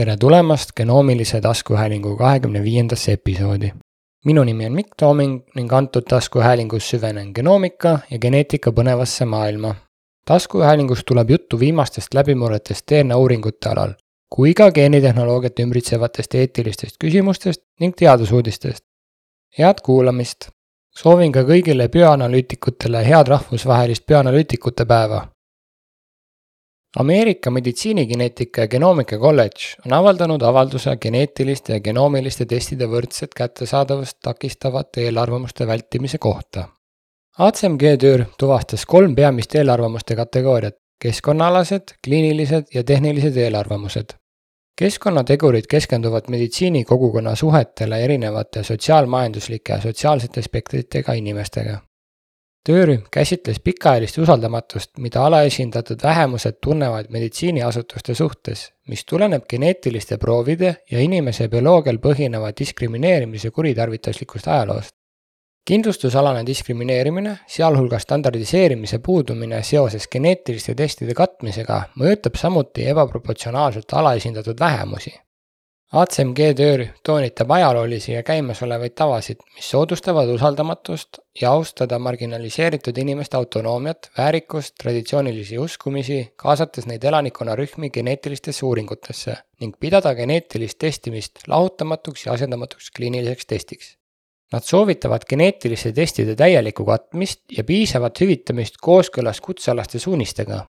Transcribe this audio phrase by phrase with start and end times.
[0.00, 3.72] tere tulemast genoomilise taskuhäälingu kahekümne viiendasse episoodi.
[4.24, 9.74] minu nimi on Mikk Tooming ning antud taskuhäälingus süvenen genoomika ja geneetika põnevasse maailma.
[10.26, 13.92] taskuhäälingus tuleb juttu viimastest läbimurretest DNA uuringute alal,
[14.34, 18.84] kui ka geenitehnoloogiat ümbritsevatest eetilistest küsimustest ning teadusuudistest.
[19.58, 20.48] head kuulamist!
[20.96, 25.26] soovin ka kõigile bioanalüütikutele head rahvusvahelist bioanalüütikute päeva
[26.96, 35.04] Ameerika meditsiinigeneetika ja genoomika kolledž on avaldanud avalduse geneetiliste ja genoomiliste testide võrdset kättesaadavust takistavate
[35.06, 36.64] eelarvamuste vältimise kohta.
[37.38, 44.16] ACMG töör tuvastas kolm peamist eelarvamuste kategooriat, keskkonnaalased, kliinilised ja tehnilised eelarvamused.
[44.80, 51.78] keskkonnategurid keskenduvad meditsiinikogukonna suhetele erinevate sotsiaalmajanduslike ja sotsiaalsete spektritega inimestega
[52.66, 61.00] töörühm käsitles pikaajalist usaldamatust, mida alaesindatud vähemused tunnevad meditsiiniasutuste suhtes, mis tuleneb geneetiliste proovide ja
[61.00, 64.94] inimese bioloogial põhineva diskrimineerimise kuritarvituslikust ajaloost.
[65.70, 75.12] kindlustusalane diskrimineerimine, sealhulgas standardiseerimise puudumine seoses geneetiliste testide katmisega, mõjutab samuti ebaproportsionaalselt alaesindatud vähemusi
[75.90, 84.10] ACMG töörühm toonitab ajaloolisi ja käimasolevaid tavasid, mis soodustavad usaldamatust ja austada marginaliseeritud inimeste autonoomiat,
[84.18, 92.92] väärikust, traditsioonilisi uskumisi, kaasates neid elanikkonnarühmi geneetilistesse uuringutesse ning pidada geneetilist testimist lahutamatuks ja asendamatuks
[92.94, 93.92] kliiniliseks testiks.
[94.52, 100.68] Nad soovitavad geneetiliste testide täielikku katmist ja piisavat hüvitamist kooskõlas kutsealaste suunistega,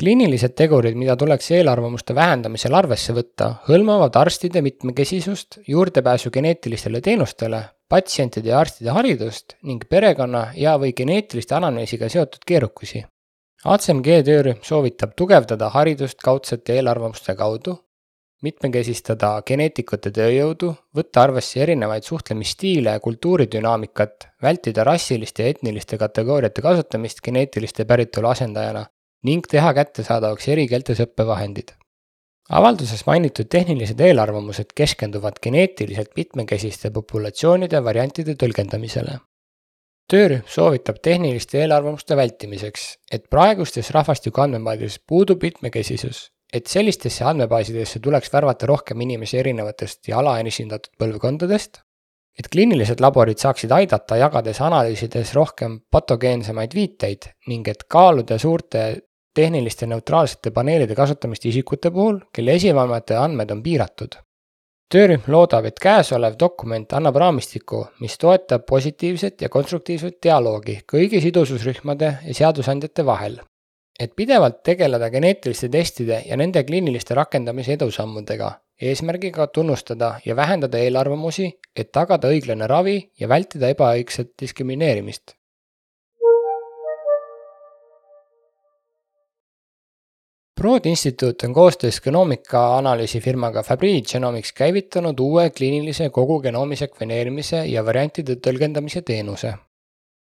[0.00, 7.62] kliinilised tegurid, mida tuleks eelarvamuste vähendamisel arvesse võtta, hõlmavad arstide mitmekesisust, juurdepääsu geneetilistele teenustele,
[7.92, 13.04] patsientide ja arstide haridust ning perekonna ja või geneetiliste anamneesiga seotud keerukusi.
[13.62, 17.76] ACMG töörühm soovitab tugevdada haridust kaudsete eelarvamuste kaudu,
[18.42, 27.22] mitmekesistada geneetikute tööjõudu, võtta arvesse erinevaid suhtlemisstiile ja kultuuridünaamikat, vältida rassiliste ja etniliste kategooriate kasutamist
[27.22, 28.82] geneetiliste päritolu asendajana
[29.22, 31.72] ning teha kättesaadavaks erikeeltes õppevahendid.
[32.50, 39.18] avalduses mainitud tehnilised eelarvamused keskenduvad geneetiliselt mitmekesiste populatsioonide variantide tõlgendamisele.
[40.10, 48.32] töörühm soovitab tehniliste eelarvamuste vältimiseks, et praegustes rahvastiku andmebaasides puudub mitmekesisus, et sellistesse andmebaasidesse tuleks
[48.32, 51.80] värvata rohkem inimesi erinevatest ja alaesindatud põlvkondadest,
[52.38, 58.84] et kliinilised laborid saaksid aidata, jagades analüüsides rohkem patogeensemaid viiteid ning et kaaluda suurte
[59.34, 64.18] tehniliste neutraalsete paneelide kasutamist isikute puhul, kelle esivanemate andmed on piiratud.
[64.92, 72.12] töörühm loodab, et käesolev dokument annab raamistiku, mis toetab positiivset ja konstruktiivset dialoogi kõigi sidususrühmade
[72.26, 73.40] ja seadusandjate vahel.
[74.00, 81.52] et pidevalt tegeleda geneetiliste testide ja nende kliiniliste rakendamise edusammudega, eesmärgiga tunnustada ja vähendada eelarvamusi,
[81.76, 85.36] et tagada õiglane ravi ja vältida ebaõigset diskrimineerimist
[90.60, 97.84] Broad instituut on koostöös genoomika analüüsifirmaga Fabry Genomics käivitanud uue kliinilise kogu genoomi sekveneerimise ja
[97.86, 99.54] variantide tõlgendamise teenuse.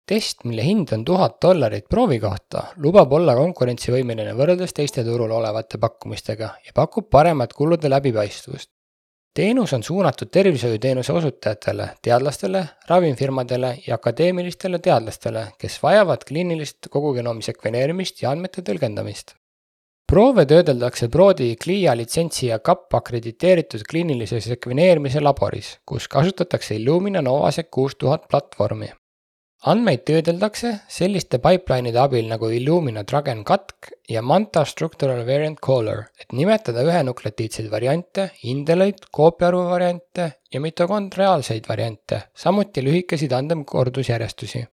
[0.07, 5.77] test, mille hind on tuhat dollarit proovi kohta, lubab olla konkurentsivõimeline võrreldes teiste turul olevate
[5.77, 8.69] pakkumistega ja pakub paremat kulude läbipaistvust.
[9.33, 18.21] teenus on suunatud tervishoiuteenuse osutajatele, teadlastele, ravimifirmadele ja akadeemilistele teadlastele, kes vajavad kliinilist kogugenoomi sekveneerimist
[18.21, 19.37] ja andmete tõlgendamist
[20.07, 27.67] proove töödeldakse Broadi CLIA litsentsi ja CAP akrediteeritud kliinilise sekveneerimise laboris, kus kasutatakse Illumina Novasec
[27.71, 28.89] kuus tuhat platvormi.
[29.67, 36.31] andmeid töödeldakse selliste pipeline'ide abil nagu Illumina Dragon Katk ja Manta Structural Variant Caller, et
[36.31, 44.67] nimetada ühenukleotiidseid variante, indeleid, koopiaarvu variante ja mitokondriaalseid variante, samuti lühikeseid andmekordusjärjestusi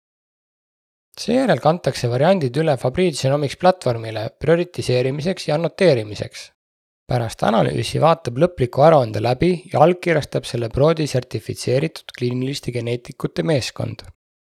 [1.20, 6.52] seejärel kantakse variandid üle Fabrice Genomics platvormile prioritiseerimiseks ja annoteerimiseks.
[7.12, 14.06] pärast analüüsi vaatab lõpliku aruande läbi ja allkirjastab selle Broadi sertifitseeritud kliiniliste geneetikute meeskond.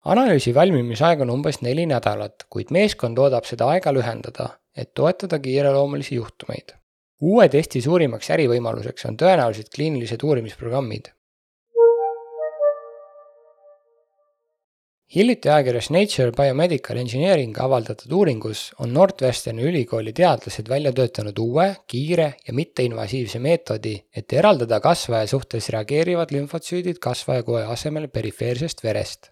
[0.06, 6.16] analüüsi valmimisaeg on umbes neli nädalat, kuid meeskond loodab seda aega lühendada, et toetada kiireloomulisi
[6.16, 6.72] juhtumeid.
[7.22, 11.12] uue testi suurimaks ärivõimaluseks on tõenäoliselt kliinilised uurimisprogrammid
[15.13, 22.34] hiljuti ajakirjas Nature Biomedical Engineering avaldatud uuringus on Northwesterni ülikooli teadlased välja töötanud uue, kiire
[22.48, 29.31] ja mitteinvasiivse meetodi, et eraldada kasvaja suhtes reageerivad lümfotsüüdid kasvajakoe asemel perifeersest verest.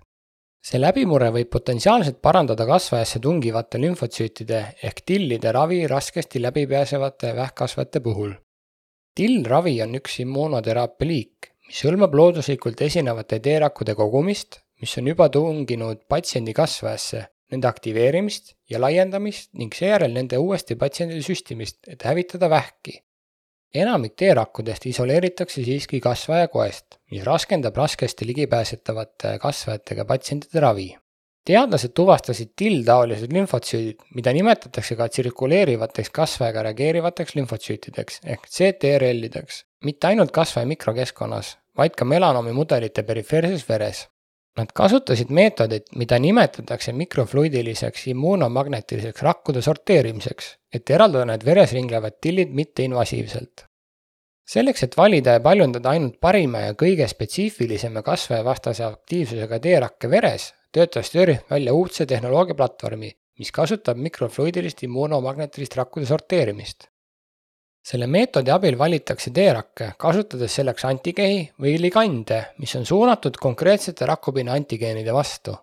[0.64, 4.60] see läbimurre võib potentsiaalselt parandada kasvajasse tungivate lümfotsüütide
[4.90, 8.32] ehk tillide ravi raskesti läbipääsevate vähkkasvajate puhul.
[9.16, 16.04] tillravi on üks immuunoteraapia liik, mis hõlmab looduslikult esinevate T-rakkude kogumist, mis on juba tunginud
[16.12, 23.00] patsiendi kasvajasse, nende aktiveerimist ja laiendamist ning seejärel nende uuesti patsiendile süstimist, et hävitada vähki.
[23.74, 30.92] enamik T-rakkudest isoleeritakse siiski kasvaja koest, mis raskendab raskesti ligipääsetavate kasvajatega patsientide ravi
[31.48, 40.32] teadlased tuvastasid till-taolised lümfotsüüdid, mida nimetatakse ka tsirkuleerivateks kasvajaga reageerivateks lümfotsüütideks ehk CTRL-ideks, mitte ainult
[40.36, 44.08] kasvaja mikrokeskkonnas, vaid ka melanoomi mudelite perifeerses veres.
[44.54, 52.54] Nad kasutasid meetodit, mida nimetatakse mikrofluidiliseks immuunomagnetiliseks rakkude sorteerimiseks, et eraldada need veres ringlevad tillid
[52.54, 53.66] mitteinvasiivselt.
[54.54, 61.10] selleks, et valida ja paljundada ainult parima ja kõige spetsiifilisema kasvajavastase aktiivsusega T-rakke veres, töötas
[61.14, 63.10] töörühm välja uudse tehnoloogia platvormi,
[63.40, 66.93] mis kasutab mikrofluidilist immuunomagnetilist rakkude sorteerimist.
[67.84, 74.54] Selle meetodi abil valitakse T-rakke, kasutades selleks antikehi või ligande, mis on suunatud konkreetsete rakupinna
[74.54, 75.58] antigeenide vastu.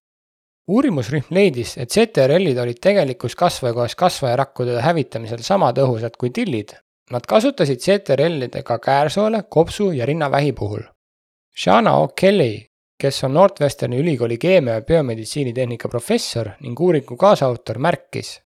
[0.70, 6.76] uurimusrühm leidis, et CTRL-id olid tegelikus kasvajakohas kasvajarakkude hävitamisel sama tõhusad kui tillid.
[7.10, 10.84] Nad kasutasid CTRL-ide ka käärsoole, kopsu ja rinnavähi puhul.
[11.56, 12.70] Shana O'Kelly
[13.00, 18.40] kes on Northwesterni ülikooli keemia ja biomeditsiinitehnika professor ning uuringu kaasautor, märkis.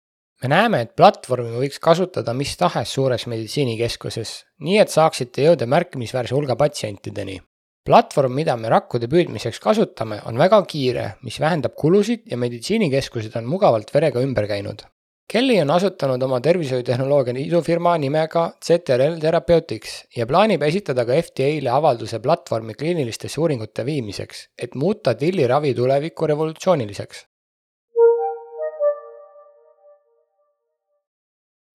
[0.42, 4.34] Me näeme, et platvormi võiks kasutada mis tahes suures meditsiinikeskuses,
[4.66, 7.42] nii et saaksite jõuda märkimisväärse hulga patsientideni.
[7.86, 13.46] platvorm, mida me rakkude püüdmiseks kasutame, on väga kiire, mis vähendab kulusid ja meditsiinikeskused on
[13.50, 14.84] mugavalt verega ümber käinud.
[15.32, 22.20] Kelly on asutanud oma tervishoiutehnoloogia idufirma nimega CTRL Therapeutics ja plaanib esitada ka FDA-le avalduse
[22.20, 27.31] platvormi kliinilistesse uuringute viimiseks, et muuta tilliravi tulevikku revolutsiooniliseks.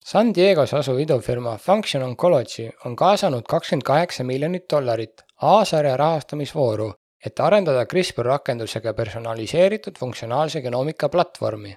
[0.07, 6.93] San Diego's asuv idufirma Function Oncology on kaasanud kakskümmend kaheksa miljonit dollarit A-sarja rahastamisvooru,
[7.25, 11.75] et arendada CRISPR rakendusega personaliseeritud funktsionaalse genoomika platvormi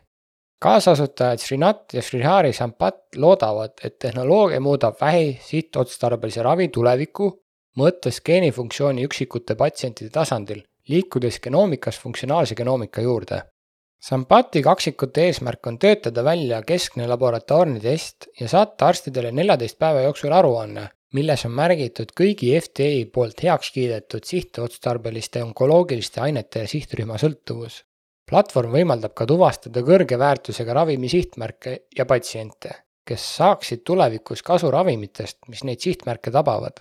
[0.61, 7.31] kaasasutajad Srinath ja Srihari Sampat loodavad, et tehnoloogia muudab vähi sihtotstarbelise ravi tuleviku,
[7.79, 13.43] mõõtes geenifunktsiooni üksikute patsientide tasandil, liikudes genoomikast funktsionaalse genoomika juurde.
[14.01, 20.33] Sampati kaksikute eesmärk on töötada välja keskne laboratoorne test ja saata arstidele neljateist päeva jooksul
[20.33, 27.83] aruanne, milles on märgitud kõigi FDA poolt heaks kiidetud sihtotstarbeliste onkoloogiliste ainete sihtrühma sõltuvus
[28.31, 32.71] platvorm võimaldab ka tuvastada kõrge väärtusega ravimi sihtmärke ja patsiente,
[33.07, 36.79] kes saaksid tulevikus kasu ravimitest, mis neid sihtmärke tabavad.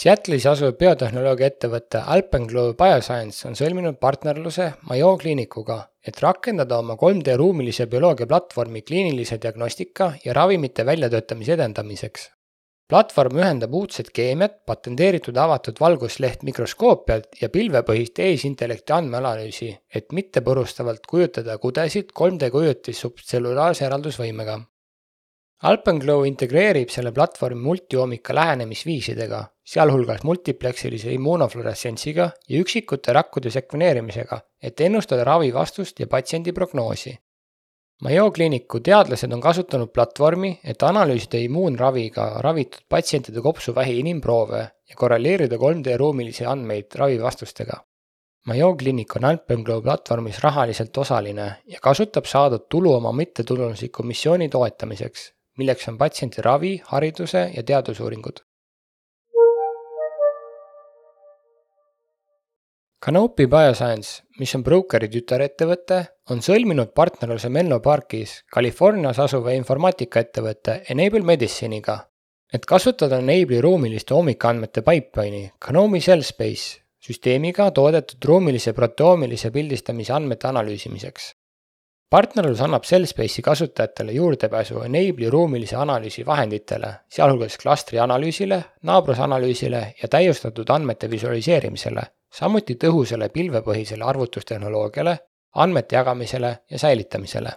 [0.00, 7.36] Seattle'is asuv biotehnoloogia ettevõte Alpenglow Bioscience on sõlminud partnerluse Mayo kliinikuga, et rakendada oma 3D
[7.36, 12.30] ruumilise bioloogia platvormi kliinilise diagnostika ja ravimite väljatöötamise edendamiseks
[12.90, 21.58] platvorm ühendab uudset keemiat, patenteeritud avatud valgusleht mikroskoopiat ja pilvepõhist eesintellekti andmeanalüüsi, et mittepurustavalt kujutada
[21.62, 24.58] kudesid 3D kujutis subtsellulaarse eraldusvõimega.
[25.62, 35.24] Alpenglow integreerib selle platvormi multioomika lähenemisviisidega, sealhulgas multipleksilise immuunofluoressentsiga ja üksikute rakkude sekveneerimisega, et ennustada
[35.28, 37.18] ravi vastust ja patsiendi prognoosi
[38.00, 45.58] Mayo kliiniku teadlased on kasutanud platvormi, et analüüsida immuunraviga ravitud patsientide kopsuvähi inimproove ja korreleerida
[45.60, 47.76] 3D ruumilisi andmeid ravivastustega.
[48.48, 55.26] Mayo kliinik on Alpenglow platvormis rahaliselt osaline ja kasutab saadud tulu oma mittetulundusliku missiooni toetamiseks,
[55.60, 58.40] milleks on patsiendi ravi, hariduse ja teadusuuringud.
[63.00, 66.02] Canopy Bioscience, mis on Brokeri tütarettevõte,
[66.34, 71.96] on sõlminud partnerluse Menlo Parkis, Californias asuva informaatikaettevõtte Enable Medicine'iga,
[72.52, 81.32] et kasutada Enable'i ruumiliste oomikaandmete pipeline'i Canomi Cellspace süsteemiga toodetud ruumilise proteoomilise pildistamise andmete analüüsimiseks.
[82.10, 90.68] Partnerlus annab Cellspace'i kasutajatele juurdepääsu Enable'i ruumilise analüüsi vahenditele, sealhulgas klastri analüüsile, naabrusanalüüsile ja täiustatud
[90.68, 92.02] andmete visualiseerimisele
[92.34, 95.16] samuti tõhusale pilvepõhisele arvutustehnoloogiale,
[95.54, 97.52] andmete jagamisele ja säilitamisele.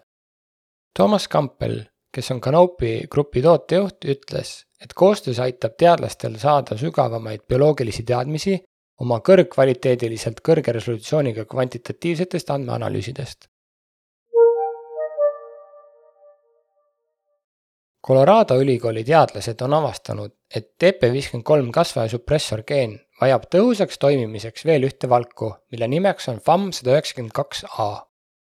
[0.97, 1.79] Toomas Kampel,
[2.13, 8.59] kes on Canopy grupi tootejuht, ütles, et koostöös aitab teadlastel saada sügavamaid bioloogilisi teadmisi
[9.01, 13.47] oma kõrgkvaliteediliselt kõrge resolutsiooniga kvantitatiivsetest andmeanalüüsidest.
[18.07, 25.53] Colorado ülikooli teadlased on avastanud, et TP53 kasvajasupressor geen vajab tõhusaks toimimiseks veel ühte valku,
[25.71, 28.03] mille nimeks on FAM sada üheksakümmend kaks A.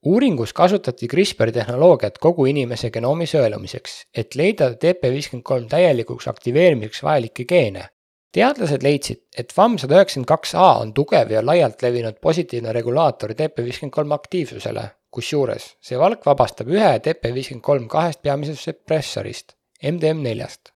[0.08, 7.84] uuringus kasutati CRISPR tehnoloogiat kogu inimese genoomi sõelumiseks, et leida TP53 täielikuks aktiveerimiseks vajalikke geene.
[8.32, 13.36] teadlased leidsid, et FAM sada üheksakümmend kaks A on tugev ja laialt levinud positiivne regulaator
[13.36, 20.72] TP53 aktiivsusele, kusjuures see valk vabastab ühe TP53 kahest peamisest repressorist, MDM4-st.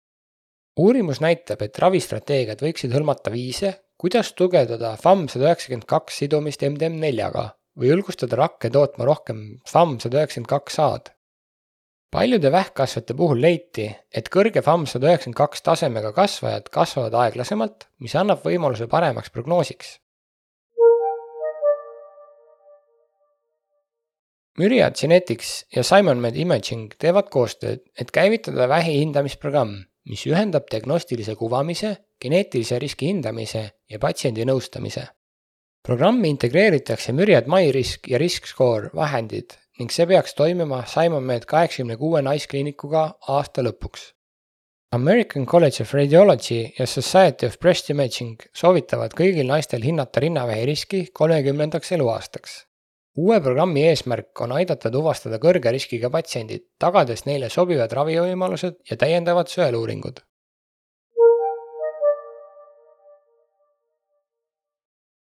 [0.80, 7.46] uurimus näitab, et ravistrateegiad võiksid hõlmata viise, kuidas tugevdada FAM sada üheksakümmend kaks sidumist MDM4-ga
[7.80, 11.12] või julgustada rakke tootma rohkem FAM sada üheksakümmend kaks A-d.
[12.12, 18.16] paljude vähkkasvajate puhul leiti, et kõrge FAM sada üheksakümmend kaks tasemega kasvajad kasvavad aeglasemalt, mis
[18.16, 20.00] annab võimaluse paremaks prognoosiks.
[24.58, 31.36] Myriad Genetics ja Simon Med Imaging teevad koostööd, et käivitada vähi hindamisprogramm, mis ühendab diagnostilise
[31.36, 35.10] kuvamise, geneetilise riski hindamise ja patsiendi nõustamise
[35.86, 43.04] programmi integreeritakse Myriad MyRisk ja RiskScore vahendid ning see peaks toimima SimonMed kaheksakümne kuue naiskliinikuga
[43.36, 44.08] aasta lõpuks.
[44.96, 51.02] American College of Radiology ja Society of Breast Imaging soovitavad kõigil naistel hinnata rinnavähi riski
[51.14, 52.56] kolmekümnendaks eluaastaks.
[53.16, 59.52] Uue programmi eesmärk on aidata tuvastada kõrge riskiga patsiendid, tagades neile sobivad ravivõimalused ja täiendavad
[59.52, 60.24] sõeluuringud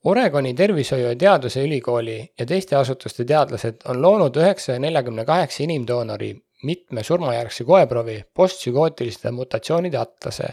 [0.06, 6.28] Oregoni Tervishoiu ja Teaduse Ülikooli ja teiste asutuste teadlased on loonud üheksasaja neljakümne kaheksa inimdoonori
[6.62, 10.52] mitme surmajärgse koeproovi postpsükootiliste mutatsioonide atlase,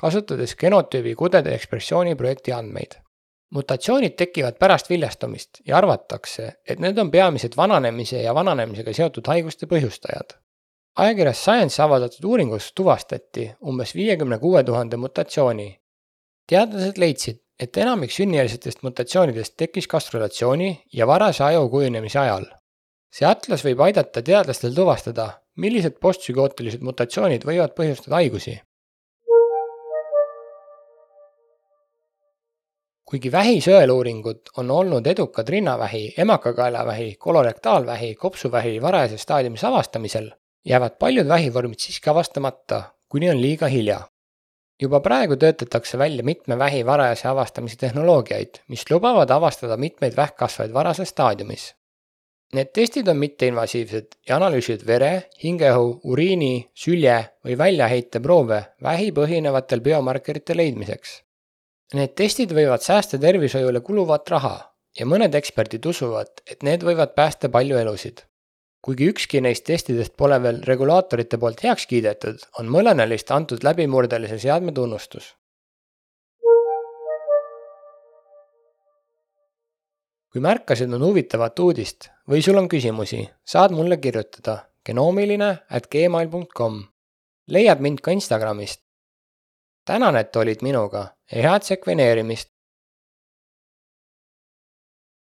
[0.00, 2.96] kasutades genotüübi kudede ekspressiooni projekti andmeid.
[3.50, 9.66] Mutatsioonid tekivad pärast viljastumist ja arvatakse, et need on peamised vananemise ja vananemisega seotud haiguste
[9.66, 10.36] põhjustajad.
[10.96, 15.80] ajakirjas Science avaldatud uuringus tuvastati umbes viiekümne kuue tuhande mutatsiooni.
[16.48, 22.46] teadlased leidsid, et enamik sünnieelsetest mutatsioonidest tekkis kastrelatsiooni ja varase aju kujunemise ajal.
[23.10, 28.60] see atlas võib aidata teadlastel tuvastada, millised postpsükootilised mutatsioonid võivad põhjustada haigusi.
[33.06, 40.30] Kuigi vähisõeluuringud on olnud edukad rinnavähi, emakakaelavähi, kolorektaalvähi, kopsuvähi varajases staadiumis avastamisel,
[40.64, 44.00] jäävad paljud vähivormid siiski avastamata, kuni on liiga hilja
[44.82, 51.08] juba praegu töötatakse välja mitme vähi varajase avastamise tehnoloogiaid, mis lubavad avastada mitmeid vähkkasvajaid varases
[51.08, 51.74] staadiumis.
[52.54, 60.56] Need testid on mitteinvasiivsed ja analüüsivad vere, hingeõhu, uriini, sülje või väljaheiteproove vähi põhinevatel biomarkerite
[60.56, 61.22] leidmiseks.
[61.94, 64.56] Need testid võivad säästa tervishoiule kuluvat raha
[64.98, 68.24] ja mõned eksperdid usuvad, et need võivad päästa palju elusid
[68.86, 74.38] kuigi ükski neist testidest pole veel regulaatorite poolt heaks kiidetud, on mõnele neist antud läbimurdelise
[74.46, 75.34] seadme tunnustus.
[80.36, 86.74] kui märkasid mõnd huvitavat uudist või sul on küsimusi, saad mulle kirjutada genoomiline at gmail.com.
[87.48, 88.85] leiad mind ka Instagramist.
[89.86, 92.55] Tänan, et olid minuga ja head sekveneerimist!